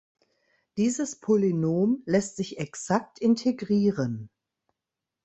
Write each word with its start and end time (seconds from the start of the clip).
Dieses 0.77 1.17
Polynom 1.19 2.01
lässt 2.07 2.35
sich 2.35 2.57
exakt 2.57 3.19
integrieren. 3.19 4.31